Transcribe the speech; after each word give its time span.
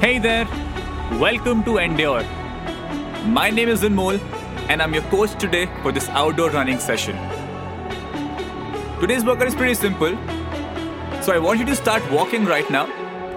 Hey 0.00 0.18
there, 0.18 0.44
welcome 1.18 1.64
to 1.64 1.78
Endure. 1.78 2.22
My 3.24 3.48
name 3.48 3.70
is 3.70 3.80
Anmol 3.80 4.20
and 4.68 4.82
I'm 4.82 4.92
your 4.92 5.02
coach 5.04 5.34
today 5.40 5.70
for 5.82 5.90
this 5.90 6.10
outdoor 6.10 6.50
running 6.50 6.78
session. 6.78 7.16
Today's 9.00 9.24
workout 9.24 9.48
is 9.48 9.54
pretty 9.54 9.72
simple, 9.72 10.10
so 11.22 11.32
I 11.32 11.38
want 11.38 11.60
you 11.60 11.64
to 11.64 11.74
start 11.74 12.02
walking 12.12 12.44
right 12.44 12.70
now, 12.70 12.86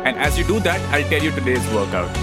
and 0.04 0.18
as 0.18 0.38
you 0.38 0.44
do 0.44 0.60
that, 0.60 0.82
I'll 0.94 1.08
tell 1.10 1.24
you 1.24 1.32
today's 1.32 1.66
workout. 1.70 2.14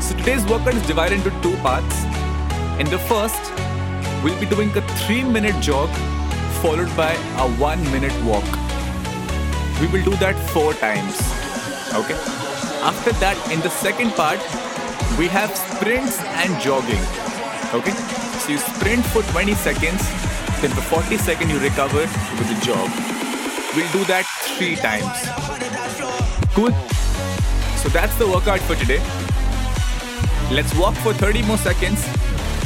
So 0.00 0.16
today's 0.16 0.46
workout 0.46 0.74
is 0.74 0.86
divided 0.86 1.16
into 1.16 1.30
two 1.42 1.56
parts. 1.56 2.04
In 2.78 2.86
the 2.86 3.00
first, 3.10 3.42
we'll 4.22 4.38
be 4.38 4.46
doing 4.46 4.70
a 4.76 4.82
three 5.02 5.24
minute 5.24 5.60
jog 5.60 5.90
followed 6.62 6.96
by 6.96 7.12
a 7.38 7.50
one 7.58 7.82
minute 7.90 8.14
walk. 8.22 8.44
We 9.80 9.88
will 9.88 10.04
do 10.04 10.16
that 10.18 10.36
four 10.50 10.74
times. 10.74 11.39
Okay? 11.92 12.14
After 12.82 13.12
that, 13.18 13.36
in 13.50 13.60
the 13.60 13.70
second 13.70 14.12
part, 14.12 14.38
we 15.18 15.26
have 15.28 15.50
sprints 15.56 16.18
and 16.40 16.54
jogging. 16.60 17.02
Okay? 17.74 17.92
So 18.40 18.52
you 18.52 18.58
sprint 18.58 19.04
for 19.06 19.22
20 19.34 19.54
seconds, 19.54 20.00
then 20.62 20.70
for 20.70 21.02
40 21.02 21.16
seconds 21.18 21.50
you 21.50 21.58
recover 21.58 22.06
with 22.38 22.50
a 22.50 22.58
jog. 22.64 22.88
We'll 23.74 23.90
do 23.92 24.04
that 24.06 24.24
three 24.56 24.76
times. 24.76 25.18
Cool? 26.54 26.72
So 27.82 27.88
that's 27.88 28.16
the 28.18 28.26
workout 28.28 28.60
for 28.60 28.76
today. 28.76 29.00
Let's 30.50 30.74
walk 30.76 30.94
for 30.96 31.12
30 31.12 31.42
more 31.42 31.58
seconds 31.58 32.04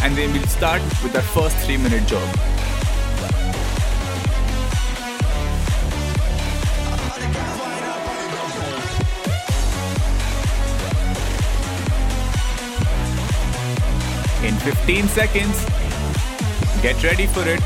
and 0.02 0.16
then 0.16 0.32
we'll 0.32 0.46
start 0.46 0.82
with 1.02 1.16
our 1.16 1.22
first 1.22 1.56
three 1.58 1.76
minute 1.76 2.06
jog. 2.06 2.53
15 14.64 15.08
seconds, 15.08 15.62
get 16.80 17.02
ready 17.04 17.26
for 17.26 17.42
it. 17.46 17.60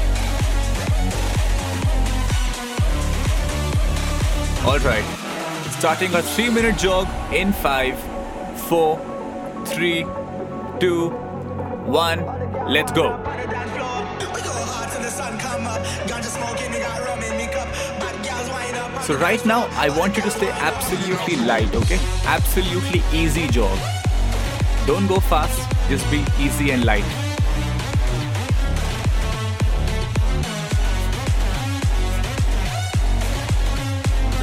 Alright, 4.67 5.05
starting 5.79 6.13
a 6.15 6.23
3 6.23 6.51
minute 6.51 6.77
jog 6.77 7.07
in 7.33 7.53
5, 7.53 7.97
4, 8.69 9.65
3, 9.67 10.07
2, 10.81 11.11
1, 11.11 12.69
let's 12.69 12.91
go. 12.91 13.17
So, 19.03 19.15
right 19.15 19.47
now, 19.47 19.69
I 19.73 19.89
want 19.97 20.17
you 20.17 20.23
to 20.23 20.31
stay 20.31 20.51
absolutely 20.51 21.37
light, 21.37 21.75
okay? 21.77 21.99
Absolutely 22.27 23.03
easy 23.13 23.47
jog. 23.47 23.79
Don't 24.87 25.07
go 25.07 25.21
fast, 25.21 25.68
just 25.89 26.11
be 26.11 26.25
easy 26.39 26.71
and 26.71 26.85
light. 26.85 27.05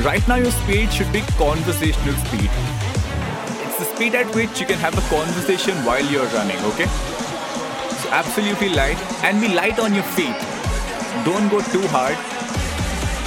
Right 0.03 0.27
now, 0.27 0.35
your 0.35 0.51
speed 0.51 0.91
should 0.91 1.11
be 1.11 1.21
conversational 1.37 2.15
speed. 2.25 2.49
It's 3.65 3.77
the 3.79 3.85
speed 3.95 4.15
at 4.15 4.33
which 4.35 4.59
you 4.59 4.65
can 4.65 4.79
have 4.79 4.97
a 4.97 5.01
conversation 5.09 5.75
while 5.85 6.03
you're 6.05 6.27
running, 6.27 6.57
okay? 6.73 6.85
So, 8.01 8.09
absolutely 8.09 8.69
light 8.69 8.97
and 9.23 9.39
be 9.39 9.47
light 9.47 9.79
on 9.79 9.93
your 9.93 10.03
feet. 10.17 10.37
Don't 11.25 11.49
go 11.49 11.61
too 11.61 11.85
hard. 11.89 12.17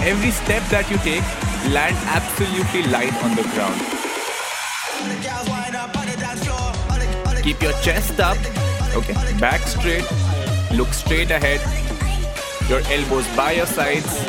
Every 0.07 0.31
step 0.31 0.63
that 0.71 0.91
you 0.91 0.99
take, 0.99 1.27
land 1.73 1.97
absolutely 2.07 2.83
light 2.93 3.15
on 3.25 3.35
the 3.35 3.43
ground. 3.55 3.99
Keep 7.49 7.63
your 7.63 7.73
chest 7.81 8.21
up, 8.21 8.37
okay? 8.95 9.15
Back 9.41 9.63
straight, 9.63 10.05
look 10.71 10.93
straight 10.93 11.31
ahead. 11.31 11.63
Your 12.69 12.81
elbows 12.93 13.27
by 13.35 13.53
your 13.53 13.65
sides, 13.65 14.23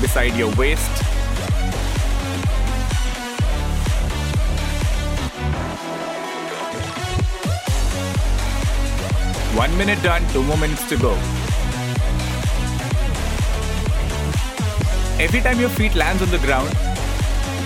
beside 0.00 0.36
your 0.36 0.54
waist. 0.54 0.88
One 9.56 9.76
minute 9.76 10.00
done, 10.04 10.24
two 10.28 10.44
more 10.44 10.56
minutes 10.56 10.88
to 10.90 10.96
go. 10.96 11.14
Every 15.18 15.40
time 15.40 15.58
your 15.58 15.70
feet 15.70 15.96
lands 15.96 16.22
on 16.22 16.30
the 16.30 16.38
ground, 16.38 16.72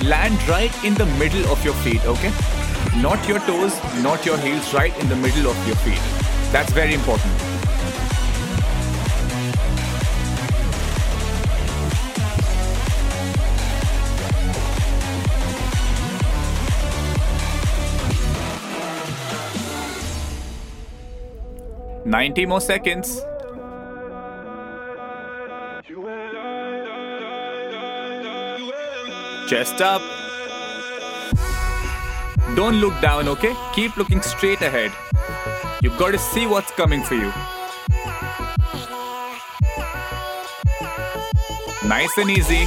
land 0.03 0.43
right 0.49 0.73
in 0.83 0.95
the 0.95 1.05
middle 1.19 1.47
of 1.53 1.63
your 1.63 1.75
feet, 1.75 2.03
okay? 2.07 2.33
Not 2.97 3.29
your 3.29 3.39
toes, 3.41 3.79
not 4.03 4.27
your 4.27 4.39
heels, 4.39 4.75
right 4.75 4.97
in 4.99 5.09
the 5.09 5.17
middle 5.17 5.51
of 5.51 5.67
your 5.67 5.77
feet. 5.77 6.01
That's 6.51 6.73
very 6.73 6.95
important. 6.95 7.33
Ninety 22.05 22.47
more 22.47 22.61
seconds. 22.61 23.21
Chest 29.49 29.81
up. 29.81 30.18
Don't 32.59 32.81
look 32.81 33.01
down, 33.01 33.29
okay? 33.29 33.55
Keep 33.73 33.97
looking 33.97 34.21
straight 34.21 34.61
ahead. 34.63 34.91
You've 35.81 35.97
got 35.97 36.11
to 36.11 36.19
see 36.19 36.45
what's 36.45 36.73
coming 36.73 37.05
for 37.05 37.15
you. 37.15 37.33
Nice 41.89 42.19
and 42.19 42.29
easy. 42.29 42.65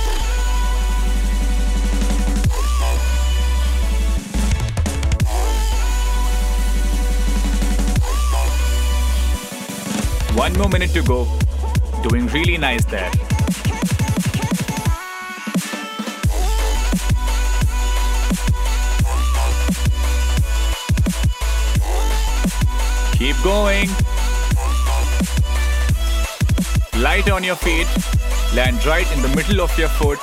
One 10.37 10.53
more 10.53 10.69
minute 10.69 10.91
to 10.91 11.03
go. 11.03 11.27
Doing 12.01 12.27
really 12.27 12.57
nice 12.57 12.85
there. 12.85 13.11
Keep 23.21 23.43
going. 23.43 23.87
Light 26.97 27.29
on 27.29 27.43
your 27.43 27.55
feet. 27.55 27.85
Land 28.55 28.83
right 28.83 29.05
in 29.13 29.21
the 29.21 29.27
middle 29.35 29.61
of 29.61 29.77
your 29.77 29.89
foot. 29.89 30.17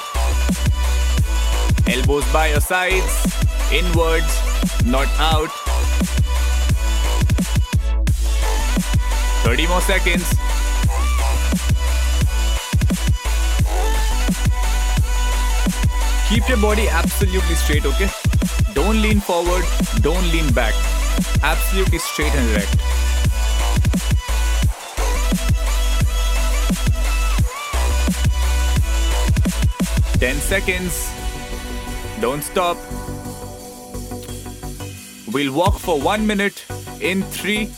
Elbows 1.86 2.24
by 2.32 2.48
your 2.48 2.60
sides. 2.60 3.14
Inwards, 3.70 4.26
not 4.84 5.06
out. 5.20 5.48
30 9.46 9.68
more 9.68 9.80
seconds. 9.82 10.28
Keep 16.28 16.48
your 16.48 16.58
body 16.58 16.88
absolutely 16.88 17.54
straight, 17.54 17.86
okay? 17.86 18.10
Don't 18.74 19.00
lean 19.00 19.20
forward, 19.20 19.64
don't 20.00 20.24
lean 20.32 20.52
back. 20.52 20.74
Absolutely 21.44 21.98
straight 21.98 22.34
and 22.34 22.50
erect. 22.50 22.87
Ten 30.20 30.34
seconds. 30.40 31.08
Don't 32.20 32.42
stop. 32.42 32.76
We'll 35.32 35.52
walk 35.54 35.78
for 35.78 36.00
one 36.00 36.26
minute 36.26 36.64
in 37.00 37.22
three, 37.22 37.70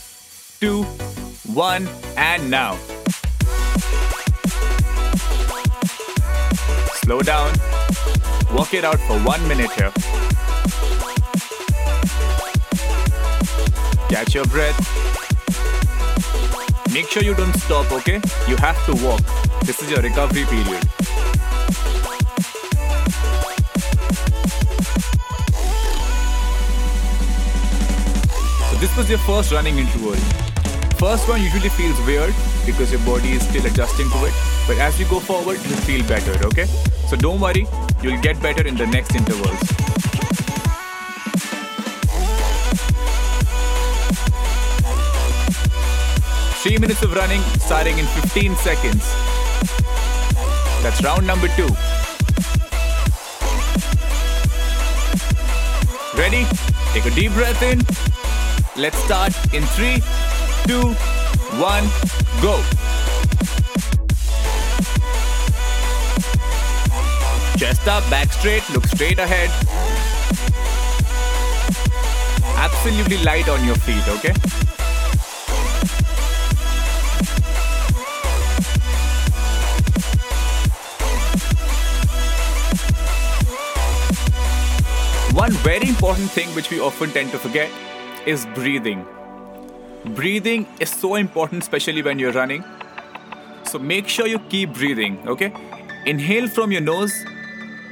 two, 0.59 0.81
one, 1.53 1.87
and 2.17 2.49
now. 2.49 2.77
Slow 7.03 7.21
down. 7.21 7.53
Walk 8.53 8.73
it 8.73 8.85
out 8.85 8.99
for 9.01 9.19
one 9.19 9.47
minute 9.47 9.71
here. 9.73 9.91
Catch 14.09 14.33
your 14.33 14.45
breath. 14.45 14.79
Make 16.91 17.07
sure 17.07 17.21
you 17.21 17.35
don't 17.35 17.53
stop, 17.53 17.91
okay? 17.91 18.19
You 18.47 18.57
have 18.57 18.83
to 18.87 19.05
walk. 19.05 19.21
This 19.61 19.81
is 19.83 19.91
your 19.91 20.01
recovery 20.01 20.45
period. 20.45 21.00
this 28.81 28.97
was 28.97 29.07
your 29.07 29.19
first 29.19 29.51
running 29.51 29.77
interval. 29.77 30.15
First 30.97 31.29
one 31.29 31.39
usually 31.39 31.69
feels 31.69 31.99
weird 32.07 32.33
because 32.65 32.91
your 32.91 32.99
body 33.01 33.33
is 33.33 33.47
still 33.47 33.63
adjusting 33.63 34.09
to 34.09 34.25
it, 34.25 34.33
but 34.67 34.79
as 34.79 34.99
you 34.99 35.05
go 35.05 35.19
forward, 35.19 35.59
you'll 35.67 35.85
feel 35.85 36.03
better, 36.07 36.33
okay? 36.47 36.65
So 37.07 37.15
don't 37.15 37.39
worry, 37.39 37.67
you'll 38.01 38.19
get 38.21 38.41
better 38.41 38.65
in 38.65 38.75
the 38.75 38.87
next 38.87 39.13
intervals. 39.13 39.61
Three 46.63 46.79
minutes 46.79 47.03
of 47.03 47.13
running 47.13 47.41
starting 47.59 47.99
in 47.99 48.05
15 48.07 48.55
seconds. 48.55 49.03
That's 50.81 51.03
round 51.03 51.27
number 51.27 51.49
two. 51.49 51.69
Ready? 56.17 56.47
Take 56.93 57.05
a 57.05 57.11
deep 57.11 57.31
breath 57.33 57.61
in 57.61 58.10
Let's 58.77 58.97
start 58.99 59.33
in 59.53 59.63
three, 59.63 59.97
two, 60.65 60.93
one, 61.59 61.83
go. 62.41 62.55
Chest 67.57 67.85
up, 67.89 68.09
back 68.09 68.31
straight, 68.31 68.63
look 68.69 68.85
straight 68.85 69.19
ahead. 69.19 69.49
Absolutely 72.55 73.17
light 73.25 73.49
on 73.49 73.65
your 73.65 73.75
feet, 73.75 74.07
okay? 74.07 74.31
One 85.35 85.51
very 85.59 85.89
important 85.89 86.31
thing 86.31 86.47
which 86.55 86.71
we 86.71 86.79
often 86.79 87.11
tend 87.11 87.31
to 87.31 87.37
forget 87.37 87.69
is 88.25 88.45
breathing. 88.53 89.05
Breathing 90.05 90.67
is 90.79 90.89
so 90.89 91.15
important, 91.15 91.63
especially 91.63 92.01
when 92.01 92.19
you're 92.19 92.31
running. 92.31 92.63
So 93.63 93.79
make 93.79 94.07
sure 94.07 94.27
you 94.27 94.39
keep 94.39 94.73
breathing, 94.73 95.27
okay? 95.27 95.53
Inhale 96.05 96.47
from 96.47 96.71
your 96.71 96.81
nose, 96.81 97.13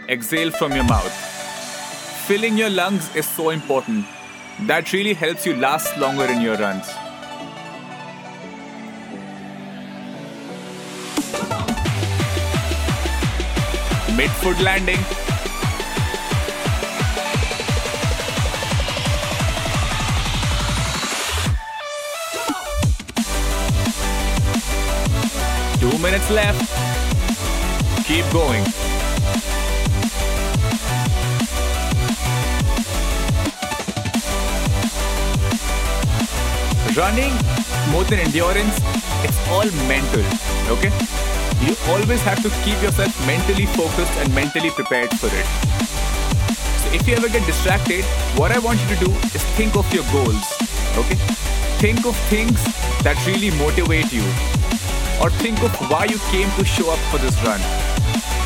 exhale 0.08 0.52
from 0.52 0.74
your 0.74 0.84
mouth. 0.84 1.12
Filling 2.28 2.58
your 2.58 2.70
lungs 2.70 3.16
is 3.16 3.28
so 3.28 3.50
important. 3.50 4.06
That 4.68 4.92
really 4.94 5.14
helps 5.14 5.46
you 5.46 5.56
last 5.56 5.98
longer 5.98 6.26
in 6.26 6.42
your 6.42 6.58
runs. 6.58 6.88
Mid 14.16 14.30
foot 14.32 14.60
landing. 14.60 15.29
Two 25.80 25.98
minutes 26.00 26.30
left. 26.30 26.60
Keep 28.06 28.30
going. 28.34 28.66
Running, 36.98 37.32
more 37.92 38.04
than 38.04 38.20
endurance, 38.20 38.76
it's 39.24 39.40
all 39.48 39.64
mental. 39.88 40.20
Okay? 40.68 40.92
You 41.66 41.78
always 41.88 42.22
have 42.24 42.44
to 42.44 42.50
keep 42.66 42.82
yourself 42.82 43.16
mentally 43.26 43.66
focused 43.68 44.12
and 44.20 44.36
mentally 44.36 44.72
prepared 44.72 45.12
for 45.18 45.28
it. 45.28 45.46
So 46.84 46.92
if 46.92 47.08
you 47.08 47.16
ever 47.16 47.30
get 47.30 47.48
distracted, 47.48 48.04
what 48.36 48.52
I 48.52 48.60
want 48.60 48.82
you 48.82 48.96
to 48.98 49.06
do 49.06 49.12
is 49.34 49.44
think 49.56 49.78
of 49.78 49.88
your 49.94 50.04
goals. 50.12 50.44
Okay? 50.98 51.16
Think 51.80 52.06
of 52.06 52.18
things 52.28 52.62
that 53.04 53.16
really 53.26 53.52
motivate 53.52 54.12
you 54.12 54.24
or 55.22 55.30
think 55.30 55.62
of 55.62 55.72
why 55.92 56.06
you 56.06 56.18
came 56.32 56.50
to 56.58 56.66
show 56.66 56.92
up 56.92 57.00
for 57.12 57.18
this 57.18 57.36
run. 57.44 57.60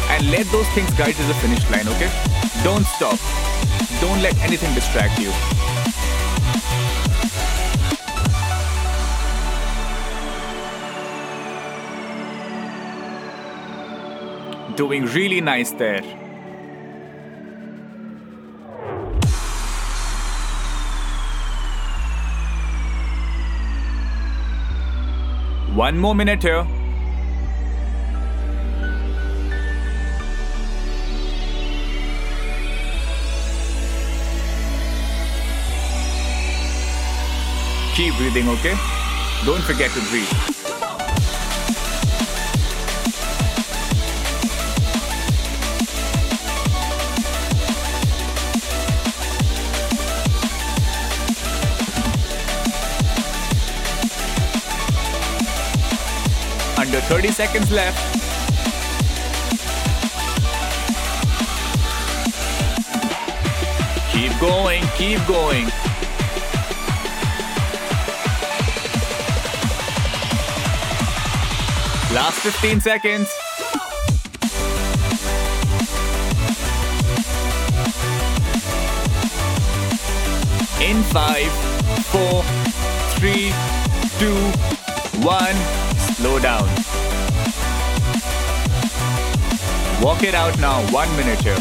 And 0.10 0.30
let 0.32 0.46
those 0.48 0.68
things 0.70 0.92
guide 0.94 1.16
to 1.16 1.24
the 1.24 1.34
finish 1.36 1.64
line, 1.70 1.88
okay? 1.88 2.12
Don't 2.64 2.86
stop. 2.86 3.20
Don't 4.02 4.22
let 4.22 4.38
anything 4.42 4.74
distract 4.74 5.20
you. 5.20 5.32
Doing 14.76 15.06
really 15.06 15.42
nice 15.42 15.72
there. 15.72 16.23
One 25.84 25.98
more 25.98 26.16
minute 26.16 26.42
here. 26.42 26.66
Keep 37.96 38.16
breathing, 38.16 38.48
okay? 38.48 38.78
Don't 39.46 39.62
forget 39.64 39.92
to 39.92 40.00
breathe. 40.10 40.53
30 57.14 57.28
seconds 57.28 57.72
left. 57.72 58.00
Keep 64.12 64.40
going, 64.40 64.82
keep 64.96 65.20
going. 65.28 65.66
Last 72.16 72.40
15 72.40 72.82
seconds. 72.82 73.30
In 80.82 81.04
five, 81.14 81.52
four, 82.08 82.42
three, 83.20 83.54
two, 84.18 84.34
one. 85.22 85.83
Slow 86.16 86.40
down. 86.40 86.68
Walk 90.02 90.24
it 90.24 90.34
out 90.34 90.58
now. 90.60 90.82
One 90.92 91.10
minute 91.18 91.42
here. 91.42 91.58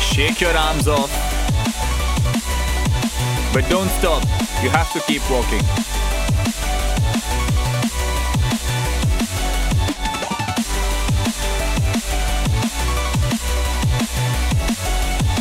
Shake 0.00 0.40
your 0.40 0.56
arms 0.56 0.88
off. 0.88 1.10
But 3.52 3.68
don't 3.68 3.88
stop. 3.98 4.22
You 4.62 4.70
have 4.70 4.92
to 4.94 5.00
keep 5.00 5.22
walking. 5.30 5.62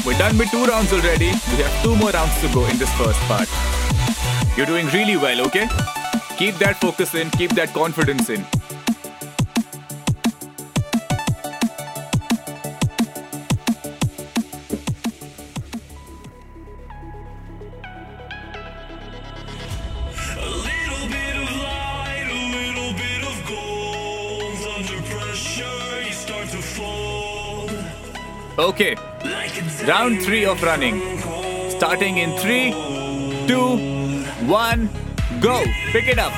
We're 0.05 0.17
done 0.19 0.38
with 0.38 0.51
two 0.51 0.65
rounds 0.65 0.93
already. 0.93 1.27
We 1.27 1.63
have 1.63 1.84
two 1.84 1.96
more 1.96 2.12
rounds 2.12 2.39
to 2.41 2.48
go 2.53 2.65
in 2.65 2.77
this 2.77 2.91
first 2.93 3.19
part. 3.22 3.50
You're 4.57 4.65
doing 4.65 4.88
really 4.88 5.17
well, 5.17 5.41
okay? 5.47 5.67
Keep 6.38 6.55
that 6.59 6.77
focus 6.79 7.13
in, 7.13 7.29
keep 7.31 7.51
that 7.55 7.74
confidence 7.74 8.29
in. 8.29 8.39
A 20.39 20.50
little 20.69 21.07
bit 21.12 21.35
of 21.35 21.51
light, 21.62 22.27
a 22.31 22.39
little 22.55 22.93
bit 22.95 23.21
of 23.27 23.35
gold. 23.45 24.55
Under 24.77 25.01
pressure, 25.03 26.01
you 26.01 26.13
start 26.13 26.47
to 26.47 26.62
fold. 26.62 27.71
Okay, 28.57 28.95
round 29.85 30.21
three 30.21 30.45
of 30.45 30.63
running. 30.63 31.19
Starting 31.71 32.19
in 32.19 32.38
three, 32.38 32.71
two, 33.47 33.94
one, 34.47 34.89
go. 35.41 35.63
Pick 35.91 36.07
it 36.07 36.19
up. 36.19 36.33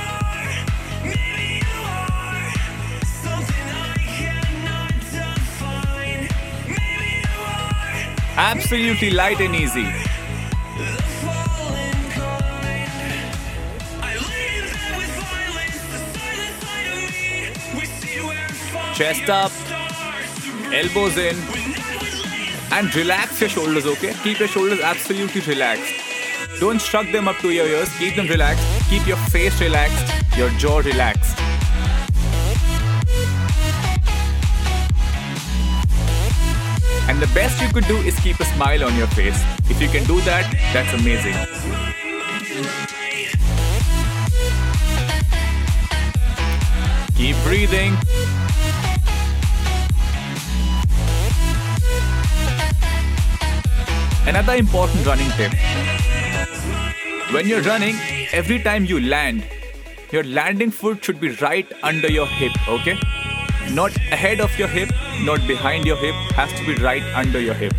Absolutely 8.40 9.10
light 9.10 9.40
and 9.42 9.56
easy. 9.56 9.88
Chest 18.94 19.30
up, 19.30 19.52
elbows 20.74 21.18
in, 21.18 21.36
and 22.72 22.96
relax 22.96 23.42
your 23.42 23.50
shoulders, 23.50 23.86
okay? 23.86 24.14
Keep 24.24 24.40
your 24.40 24.48
shoulders 24.48 24.80
absolutely 24.82 25.42
relaxed. 25.42 26.07
Don't 26.60 26.82
shrug 26.82 27.12
them 27.12 27.28
up 27.28 27.38
to 27.38 27.52
your 27.52 27.68
ears, 27.68 27.88
keep 28.00 28.16
them 28.16 28.26
relaxed. 28.28 28.66
Keep 28.90 29.06
your 29.06 29.18
face 29.30 29.62
relaxed, 29.62 30.12
your 30.36 30.50
jaw 30.58 30.80
relaxed. 30.80 31.38
And 37.08 37.22
the 37.22 37.30
best 37.36 37.62
you 37.62 37.68
could 37.70 37.86
do 37.86 37.98
is 37.98 38.20
keep 38.22 38.40
a 38.40 38.46
smile 38.46 38.84
on 38.84 38.96
your 38.96 39.06
face. 39.08 39.40
If 39.70 39.80
you 39.80 39.88
can 39.88 40.04
do 40.06 40.20
that, 40.22 40.52
that's 40.74 40.94
amazing. 41.00 41.36
Keep 47.16 47.36
breathing. 47.44 47.94
Another 54.26 54.56
important 54.56 55.06
running 55.06 55.30
tip. 55.38 55.54
When 57.32 57.48
you're 57.48 57.62
running, 57.62 57.96
every 58.32 58.60
time 58.60 58.86
you 58.86 59.02
land, 59.02 59.44
your 60.12 60.24
landing 60.24 60.72
foot 60.72 61.04
should 61.04 61.20
be 61.20 61.30
right 61.42 61.72
under 61.84 62.10
your 62.10 62.26
hip, 62.26 62.54
okay? 62.70 62.98
Not 63.72 63.96
ahead 64.14 64.40
of 64.40 64.58
your 64.58 64.70
hip, 64.70 64.90
not 65.24 65.46
behind 65.46 65.86
your 65.86 65.98
hip, 65.98 66.16
has 66.36 66.52
to 66.54 66.66
be 66.66 66.82
right 66.82 67.04
under 67.14 67.40
your 67.40 67.54
hip. 67.54 67.74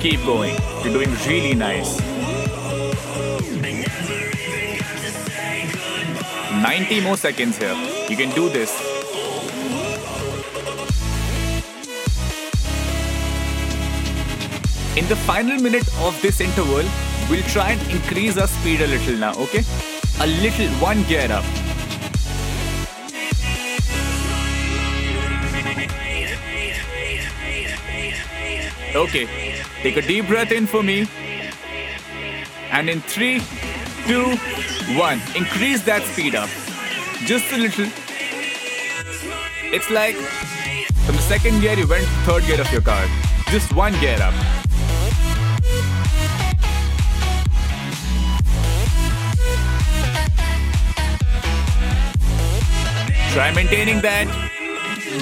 Keep 0.00 0.24
going. 0.24 0.56
You're 0.84 0.92
doing 0.94 1.10
really 1.26 1.54
nice. 1.54 2.07
90 6.62 7.00
more 7.02 7.16
seconds 7.16 7.56
here. 7.56 7.74
You 8.08 8.16
can 8.16 8.30
do 8.30 8.48
this. 8.48 8.72
In 14.96 15.06
the 15.06 15.16
final 15.16 15.60
minute 15.62 15.86
of 16.00 16.20
this 16.20 16.40
interval, 16.40 16.84
we'll 17.30 17.42
try 17.44 17.70
and 17.70 17.90
increase 17.92 18.36
our 18.36 18.48
speed 18.48 18.80
a 18.80 18.86
little 18.88 19.16
now, 19.16 19.32
okay? 19.34 19.62
A 20.20 20.26
little, 20.26 20.66
one 20.80 21.04
gear 21.04 21.30
up. 21.30 21.44
Okay, 28.96 29.28
take 29.82 29.96
a 29.96 30.02
deep 30.02 30.26
breath 30.26 30.50
in 30.50 30.66
for 30.66 30.82
me. 30.82 31.06
And 32.72 32.90
in 32.90 33.00
three, 33.02 33.40
two, 34.08 34.36
one, 34.96 35.20
increase 35.34 35.82
that 35.82 36.02
speed 36.02 36.34
up. 36.34 36.48
Just 37.24 37.52
a 37.52 37.58
little. 37.58 37.86
It's 39.70 39.90
like 39.90 40.16
from 41.04 41.16
the 41.16 41.22
second 41.22 41.60
gear, 41.60 41.78
you 41.78 41.86
went 41.86 42.04
to 42.04 42.10
third 42.24 42.44
gear 42.44 42.60
of 42.60 42.72
your 42.72 42.80
car. 42.80 43.04
Just 43.48 43.72
one 43.74 43.92
gear 44.00 44.18
up. 44.20 44.34
Try 53.32 53.52
maintaining 53.54 54.00
that. 54.00 54.26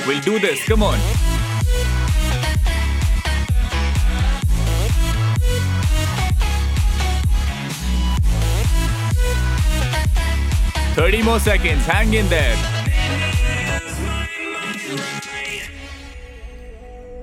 We'll 0.07 0.21
do 0.23 0.39
this. 0.39 0.65
Come 0.65 0.83
on. 0.83 1.26
Thirty 10.97 11.23
more 11.23 11.39
seconds. 11.39 11.85
Hang 11.85 12.15
in 12.15 12.27
there. 12.31 12.57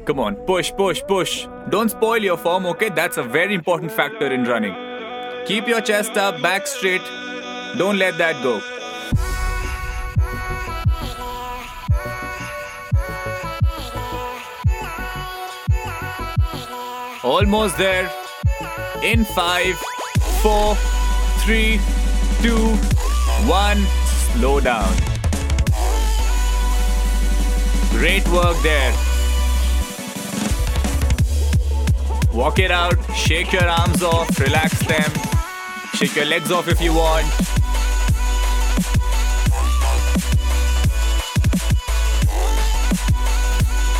Come 0.05 0.19
on, 0.19 0.35
push, 0.35 0.71
push, 0.77 1.01
push. 1.07 1.47
Don't 1.69 1.89
spoil 1.89 2.19
your 2.19 2.37
form, 2.37 2.67
okay? 2.67 2.89
That's 2.89 3.17
a 3.17 3.23
very 3.23 3.55
important 3.55 3.91
factor 3.91 4.27
in 4.27 4.43
running. 4.43 4.75
Keep 5.47 5.67
your 5.67 5.81
chest 5.81 6.17
up, 6.17 6.39
back 6.39 6.67
straight. 6.67 7.01
Don't 7.75 7.97
let 7.97 8.19
that 8.19 8.43
go. 8.43 8.61
Almost 17.27 17.79
there. 17.79 18.11
In 19.01 19.25
five, 19.25 19.75
four, 20.43 20.75
three, 21.43 21.79
two, 22.43 22.77
one. 23.47 23.85
Slow 24.33 24.59
down. 24.59 24.93
Great 27.91 28.27
work 28.29 28.57
there. 28.63 28.93
Walk 32.33 32.57
it 32.57 32.71
out, 32.71 32.97
shake 33.15 33.53
your 33.53 33.67
arms 33.67 34.01
off, 34.01 34.39
relax 34.39 34.79
them, 34.87 35.11
shake 35.93 36.15
your 36.15 36.25
legs 36.25 36.51
off 36.51 36.67
if 36.67 36.81
you 36.81 36.91
want. 36.91 37.27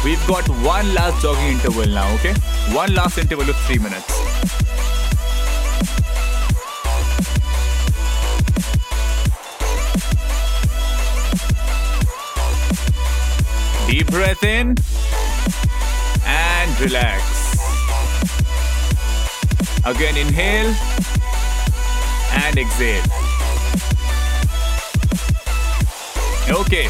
We've 0.04 0.28
got 0.28 0.50
one 0.66 0.94
last 0.96 1.22
jogging 1.22 1.50
interval 1.50 1.86
now, 1.86 2.12
okay? 2.16 2.34
One 2.74 2.94
last 2.96 3.20
interval 3.20 3.50
of 3.50 3.56
three 3.68 3.78
minutes. 3.78 4.23
Deep 13.94 14.08
breath 14.08 14.44
in 14.44 14.76
and 16.26 16.82
relax. 16.82 17.22
Again, 19.86 20.18
inhale 20.18 20.74
and 22.42 22.58
exhale. 22.58 23.04
Okay, 26.50 26.88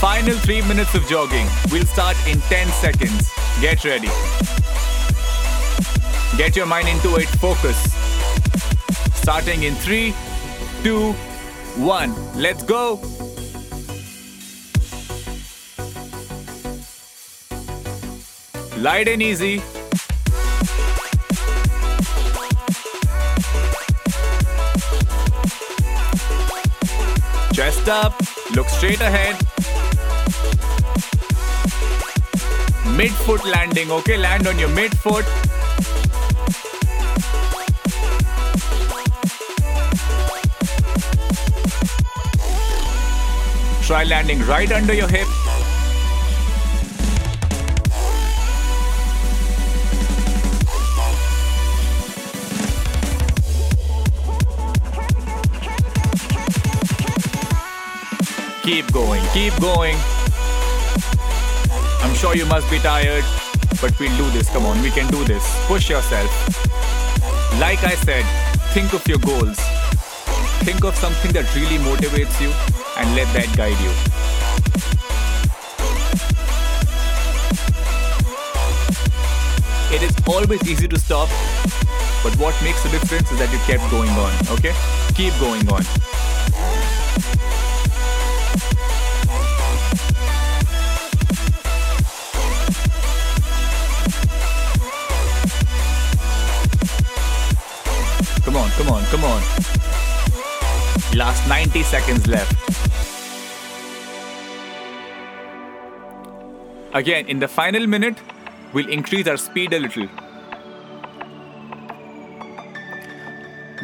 final 0.00 0.38
three 0.38 0.62
minutes 0.62 0.94
of 0.94 1.06
jogging. 1.06 1.46
We'll 1.70 1.84
start 1.84 2.16
in 2.26 2.40
10 2.40 2.68
seconds. 2.80 3.30
Get 3.60 3.84
ready. 3.84 4.08
Get 6.38 6.56
your 6.56 6.64
mind 6.64 6.88
into 6.88 7.16
it, 7.16 7.28
focus. 7.28 7.76
Starting 9.16 9.64
in 9.64 9.74
three, 9.74 10.14
two, 10.82 11.12
one. 11.76 12.14
Let's 12.34 12.62
go. 12.62 13.11
Light 18.82 19.06
and 19.06 19.22
easy. 19.22 19.58
Chest 27.52 27.88
up, 27.88 28.12
look 28.56 28.68
straight 28.68 29.00
ahead. 29.00 29.36
Mid 32.96 33.12
foot 33.12 33.44
landing, 33.44 33.92
okay? 33.92 34.16
Land 34.16 34.48
on 34.48 34.58
your 34.58 34.70
mid 34.70 34.92
foot. 34.98 35.26
Try 43.86 44.02
landing 44.02 44.40
right 44.40 44.72
under 44.72 44.92
your 44.92 45.06
hip. 45.06 45.28
Keep 58.62 58.92
going, 58.92 59.24
keep 59.32 59.52
going. 59.60 59.96
I'm 62.00 62.14
sure 62.14 62.36
you 62.36 62.46
must 62.46 62.70
be 62.70 62.78
tired, 62.78 63.24
but 63.80 63.92
we'll 63.98 64.16
do 64.16 64.30
this. 64.30 64.48
Come 64.50 64.66
on, 64.66 64.80
we 64.82 64.90
can 64.92 65.10
do 65.10 65.24
this. 65.24 65.42
Push 65.66 65.90
yourself. 65.90 66.30
Like 67.58 67.82
I 67.82 67.96
said, 67.96 68.24
think 68.72 68.92
of 68.92 69.04
your 69.08 69.18
goals. 69.18 69.58
Think 70.62 70.84
of 70.84 70.94
something 70.94 71.32
that 71.32 71.52
really 71.56 71.78
motivates 71.78 72.40
you 72.40 72.52
and 72.98 73.16
let 73.16 73.26
that 73.34 73.50
guide 73.56 73.74
you. 73.82 73.90
It 79.92 80.02
is 80.04 80.14
always 80.28 80.62
easy 80.68 80.86
to 80.86 80.98
stop, 81.00 81.28
but 82.22 82.32
what 82.38 82.54
makes 82.62 82.80
the 82.84 82.90
difference 82.90 83.28
is 83.32 83.38
that 83.40 83.50
you 83.50 83.58
kept 83.66 83.90
going 83.90 84.10
on, 84.10 84.32
okay? 84.56 84.72
Keep 85.14 85.34
going 85.40 85.68
on. 85.68 86.11
Come 99.12 99.24
on. 99.24 99.42
Last 101.14 101.46
90 101.46 101.82
seconds 101.82 102.26
left. 102.26 102.56
Again, 106.94 107.26
in 107.26 107.38
the 107.38 107.46
final 107.46 107.86
minute, 107.86 108.16
we'll 108.72 108.88
increase 108.88 109.26
our 109.26 109.36
speed 109.36 109.74
a 109.74 109.80
little. 109.80 110.06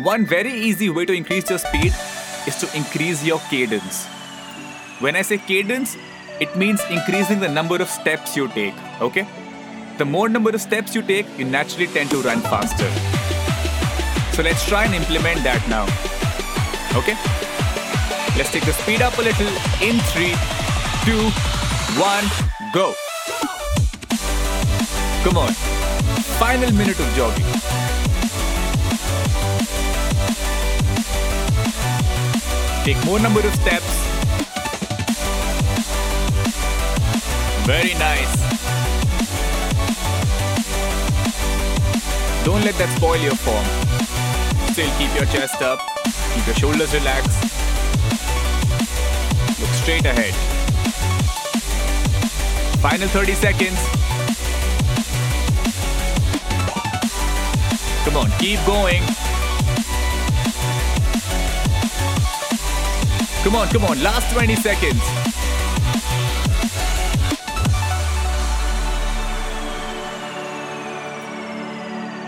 One 0.02 0.24
very 0.24 0.50
easy 0.52 0.88
way 0.88 1.04
to 1.04 1.12
increase 1.12 1.50
your 1.50 1.58
speed 1.58 1.92
is 2.46 2.56
to 2.60 2.74
increase 2.74 3.22
your 3.22 3.38
cadence. 3.50 4.06
When 5.00 5.14
I 5.14 5.20
say 5.20 5.36
cadence, 5.36 5.98
it 6.40 6.56
means 6.56 6.80
increasing 6.88 7.40
the 7.40 7.48
number 7.48 7.76
of 7.76 7.90
steps 7.90 8.34
you 8.34 8.48
take, 8.48 8.74
okay? 9.02 9.28
The 9.98 10.06
more 10.06 10.30
number 10.30 10.50
of 10.50 10.60
steps 10.62 10.94
you 10.94 11.02
take, 11.02 11.26
you 11.38 11.44
naturally 11.44 11.88
tend 11.88 12.08
to 12.10 12.22
run 12.22 12.40
faster. 12.40 13.17
So 14.38 14.44
let's 14.44 14.64
try 14.64 14.84
and 14.84 14.94
implement 14.94 15.42
that 15.42 15.58
now. 15.66 15.82
Okay? 16.94 17.18
Let's 18.38 18.52
take 18.52 18.64
the 18.64 18.72
speed 18.72 19.02
up 19.02 19.18
a 19.18 19.22
little 19.22 19.50
in 19.82 19.98
three, 20.14 20.30
two, 21.02 21.18
one, 21.98 22.22
go. 22.70 22.94
Come 25.26 25.38
on. 25.38 25.50
Final 26.38 26.70
minute 26.70 27.00
of 27.00 27.10
jogging. 27.18 27.50
Take 32.84 33.04
more 33.04 33.18
number 33.18 33.40
of 33.40 33.52
steps. 33.56 33.90
Very 37.66 37.94
nice. 37.94 38.38
Don't 42.44 42.62
let 42.62 42.76
that 42.78 42.94
spoil 42.98 43.16
your 43.16 43.34
form. 43.34 43.87
Keep 44.78 45.12
your 45.16 45.24
chest 45.24 45.60
up, 45.60 45.80
keep 46.34 46.46
your 46.46 46.54
shoulders 46.54 46.94
relaxed. 46.94 47.42
Look 49.58 49.70
straight 49.70 50.04
ahead. 50.04 50.32
Final 52.80 53.08
30 53.08 53.34
seconds. 53.34 53.76
Come 58.04 58.18
on, 58.18 58.30
keep 58.38 58.64
going. 58.66 59.02
Come 63.42 63.56
on, 63.56 63.68
come 63.70 63.84
on, 63.84 64.00
last 64.00 64.32
20 64.32 64.54
seconds. 64.54 65.02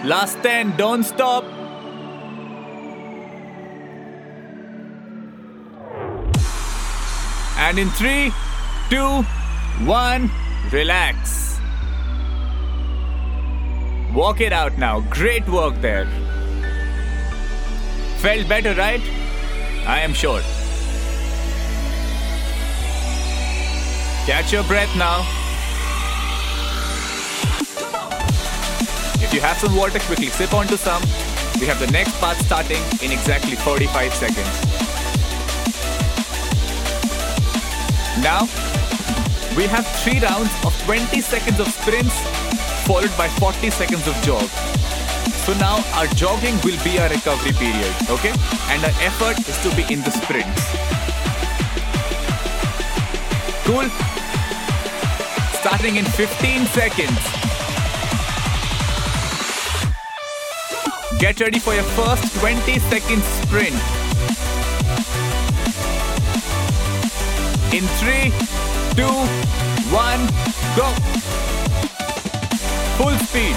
Last 0.05 0.43
10, 0.43 0.77
don't 0.77 1.05
stop. 1.05 1.45
And 7.71 7.79
in 7.79 7.89
three, 7.91 8.33
two, 8.89 9.23
one, 9.87 10.29
relax. 10.73 11.61
Walk 14.13 14.41
it 14.41 14.53
out 14.53 14.77
now. 14.77 15.03
Great 15.03 15.49
work 15.49 15.81
there. 15.81 16.07
Felt 18.17 18.49
better, 18.49 18.75
right? 18.75 19.01
I 19.87 20.01
am 20.01 20.15
sure. 20.15 20.41
Catch 24.27 24.53
your 24.53 24.65
breath 24.65 24.91
now. 24.97 25.21
If 29.23 29.33
you 29.33 29.41
have 29.43 29.59
some 29.59 29.77
water, 29.77 30.01
quickly 30.01 30.27
sip 30.27 30.53
onto 30.55 30.77
some. 30.77 31.03
We 31.61 31.67
have 31.67 31.79
the 31.79 31.93
next 31.93 32.19
part 32.19 32.37
starting 32.39 32.83
in 33.01 33.13
exactly 33.13 33.55
45 33.55 34.13
seconds. 34.13 34.70
Now, 38.19 38.43
we 39.57 39.67
have 39.67 39.87
three 40.03 40.19
rounds 40.19 40.51
of 40.67 40.75
20 40.85 41.21
seconds 41.21 41.61
of 41.61 41.69
sprints 41.69 42.15
followed 42.85 43.17
by 43.17 43.29
40 43.39 43.71
seconds 43.71 44.07
of 44.09 44.15
jog. 44.23 44.43
So 45.47 45.55
now 45.55 45.79
our 45.95 46.07
jogging 46.19 46.57
will 46.65 46.79
be 46.83 46.99
our 46.99 47.09
recovery 47.09 47.53
period, 47.53 47.95
okay? 48.11 48.35
And 48.69 48.85
our 48.85 48.97
effort 49.01 49.39
is 49.49 49.57
to 49.63 49.71
be 49.77 49.83
in 49.93 50.03
the 50.03 50.11
sprints. 50.11 50.63
Cool? 53.65 53.89
Starting 55.61 55.97
in 55.97 56.05
15 56.05 56.67
seconds. 56.67 57.21
Get 61.19 61.39
ready 61.41 61.59
for 61.59 61.75
your 61.75 61.85
first 61.95 62.35
20 62.41 62.79
second 62.79 63.23
sprint. 63.23 64.10
In 67.73 67.87
three, 68.01 68.33
two, 68.97 69.07
one, 69.95 70.27
go. 70.75 70.91
Full 72.99 73.17
speed. 73.29 73.55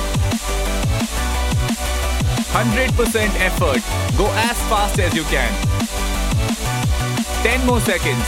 100% 2.54 3.40
effort. 3.42 3.82
Go 4.16 4.28
as 4.36 4.58
fast 4.70 5.00
as 5.00 5.16
you 5.16 5.24
can. 5.24 5.52
10 7.42 7.66
more 7.66 7.80
seconds. 7.80 8.24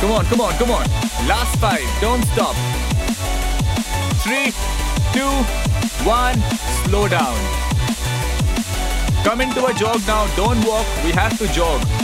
Come 0.00 0.12
on, 0.12 0.24
come 0.26 0.40
on, 0.40 0.52
come 0.54 0.70
on. 0.70 0.86
Last 1.26 1.58
five. 1.58 1.82
Don't 2.00 2.22
stop. 2.26 2.54
Three, 4.22 4.52
two, 5.12 5.28
one. 6.06 6.40
Slow 6.84 7.08
down. 7.08 7.36
Come 9.24 9.40
into 9.40 9.66
a 9.66 9.74
jog 9.74 10.06
now. 10.06 10.32
Don't 10.36 10.64
walk. 10.64 10.86
We 11.04 11.10
have 11.10 11.36
to 11.38 11.48
jog. 11.48 11.97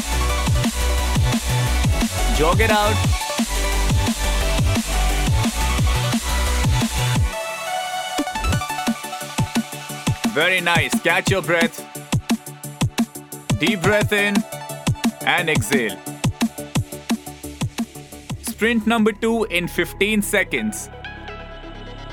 Jog 2.36 2.60
it 2.60 2.70
out. 2.70 2.94
Very 10.34 10.60
nice. 10.60 11.00
Catch 11.02 11.30
your 11.30 11.42
breath. 11.42 11.78
Deep 13.60 13.80
breath 13.82 14.12
in 14.12 14.34
and 15.24 15.48
exhale. 15.48 15.96
Sprint 18.42 18.84
number 18.84 19.12
two 19.12 19.44
in 19.44 19.68
15 19.68 20.22
seconds. 20.22 20.90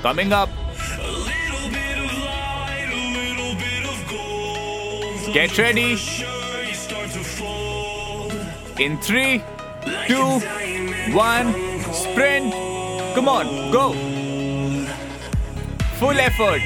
Coming 0.02 0.32
up. 0.32 0.48
A 0.48 1.10
little 1.10 1.68
bit 1.68 1.98
of 1.98 2.18
light, 2.22 2.88
a 2.92 3.04
little 3.18 3.54
bit 3.58 3.84
of 3.90 3.98
gold. 4.08 5.34
Get 5.34 5.58
ready. 5.58 5.96
Sure, 5.96 6.62
you 6.62 6.74
start 6.74 7.10
to 7.10 7.24
fold. 7.24 8.32
In 8.78 8.98
three, 8.98 9.42
two, 10.06 10.40
one, 11.14 11.52
sprint. 11.92 12.52
Come 13.14 13.28
on, 13.28 13.70
go. 13.70 13.92
Full 15.98 16.18
effort. 16.18 16.62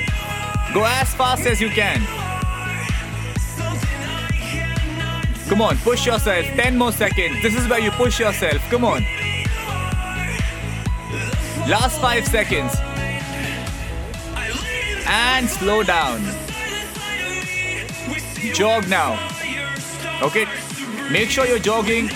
Go 0.73 0.85
as 0.85 1.15
fast 1.15 1.47
as 1.47 1.61
you 1.61 1.69
can. 1.69 2.01
Come 5.49 5.63
on, 5.63 5.77
push 5.79 6.07
yourself. 6.07 6.45
10 6.45 6.77
more 6.77 6.93
seconds. 6.93 7.41
This 7.41 7.55
is 7.55 7.69
where 7.69 7.79
you 7.79 7.91
push 7.93 8.19
yourself. 8.19 8.61
Come 8.69 8.85
on. 8.85 9.03
Last 11.69 12.01
5 12.01 12.27
seconds. 12.27 12.75
And 15.09 15.49
slow 15.49 15.83
down. 15.83 16.23
Jog 18.55 18.89
now. 18.89 19.19
Okay? 20.23 20.47
Make 21.11 21.31
sure 21.31 21.47
you're 21.47 21.59
jogging. 21.59 22.11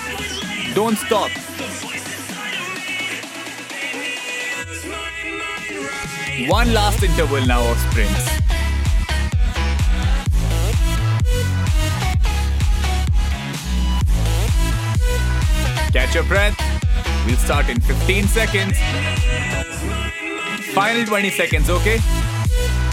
Don't 0.75 0.97
stop. 0.97 1.31
One 6.49 6.73
last 6.73 7.03
interval 7.03 7.45
now 7.45 7.69
of 7.69 7.77
sprints. 7.91 8.41
Catch 15.93 16.15
your 16.15 16.25
breath. 16.25 16.57
We'll 17.27 17.37
start 17.37 17.69
in 17.69 17.81
15 17.81 18.29
seconds. 18.29 18.79
Final 20.73 21.05
20 21.05 21.31
seconds, 21.31 21.69
okay? 21.69 21.99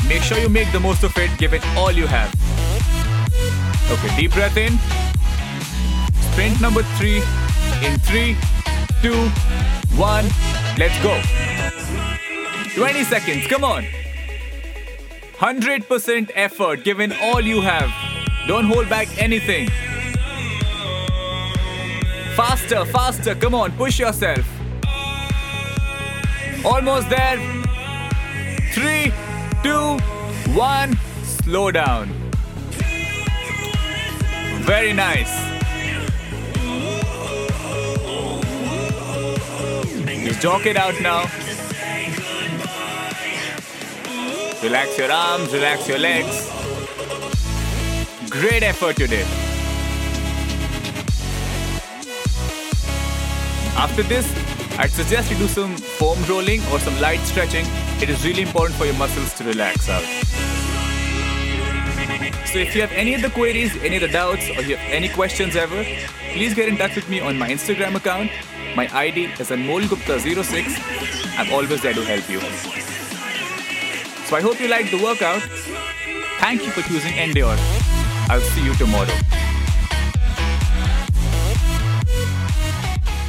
Make 0.10 0.24
sure 0.24 0.40
you 0.40 0.50
make 0.50 0.72
the 0.72 0.80
most 0.80 1.04
of 1.04 1.16
it. 1.18 1.30
Give 1.38 1.54
it 1.54 1.64
all 1.78 1.92
you 1.92 2.08
have. 2.08 2.34
Okay, 3.92 4.16
deep 4.18 4.34
breath 4.34 4.58
in. 4.58 4.80
Sprint 6.32 6.60
number 6.60 6.82
three 6.98 7.22
in 7.84 8.00
three, 8.00 8.36
two, 9.02 9.30
one. 9.98 10.26
Let's 10.78 10.98
go. 11.02 11.20
20 12.76 13.04
seconds, 13.04 13.48
come 13.48 13.64
on. 13.64 13.86
100% 15.38 16.32
effort, 16.36 16.84
given 16.84 17.14
all 17.22 17.42
you 17.42 17.62
have. 17.62 17.92
Don't 18.48 18.66
hold 18.66 18.90
back 18.90 19.08
anything. 19.22 19.70
Faster, 22.36 22.86
faster, 22.86 23.36
come 23.36 23.56
on, 23.56 23.72
push 23.74 24.00
yourself. 24.00 24.46
Almost 26.64 27.10
there. 27.10 27.38
Three, 28.74 29.12
two, 29.64 29.98
one. 30.54 30.98
Slow 31.24 31.72
down. 31.72 32.10
Very 34.66 34.94
nice. 34.94 35.57
Jog 40.40 40.68
it 40.68 40.78
out 40.78 40.94
now. 41.02 41.22
Relax 44.62 44.96
your 44.98 45.12
arms, 45.12 45.52
relax 45.52 45.88
your 45.88 45.98
legs. 45.98 46.52
Great 48.30 48.62
effort 48.62 48.98
today. 48.98 49.24
After 53.76 54.04
this, 54.04 54.28
I'd 54.78 54.92
suggest 54.92 55.32
you 55.32 55.38
do 55.38 55.48
some 55.48 55.76
foam 55.76 56.24
rolling 56.26 56.62
or 56.72 56.80
some 56.80 57.00
light 57.02 57.22
stretching. 57.22 57.66
It 58.00 58.10
is 58.10 58.24
really 58.24 58.44
important 58.44 58.78
for 58.78 58.86
your 58.86 58.94
muscles 58.96 59.34
to 59.36 59.44
relax 59.44 59.90
out. 59.90 60.04
So 62.46 62.60
if 62.60 62.76
you 62.76 62.82
have 62.82 62.92
any 62.92 63.16
other 63.16 63.32
queries, 63.32 63.76
any 63.78 63.98
other 63.98 64.08
doubts, 64.08 64.48
or 64.50 64.62
you 64.62 64.76
have 64.76 64.92
any 64.92 65.10
questions 65.10 65.56
ever, 65.56 65.84
please 66.34 66.54
get 66.54 66.70
in 66.70 66.78
touch 66.78 66.96
with 66.96 67.10
me 67.10 67.20
on 67.20 67.40
my 67.40 67.50
Instagram 67.50 67.96
account. 67.96 68.30
My 68.78 68.88
ID 68.96 69.24
is 69.42 69.50
anmolgupta06. 69.50 71.40
I'm 71.40 71.52
always 71.52 71.82
there 71.82 71.96
to 71.96 72.04
help 72.06 72.30
you. 72.30 72.40
So 74.28 74.36
I 74.36 74.42
hope 74.42 74.62
you 74.62 74.68
liked 74.68 74.92
the 74.92 75.02
workout. 75.02 75.42
Thank 76.42 76.64
you 76.64 76.70
for 76.70 76.84
choosing 76.88 77.18
Endure. 77.18 77.56
I'll 78.30 78.40
see 78.40 78.64
you 78.64 78.76
tomorrow. 78.76 79.37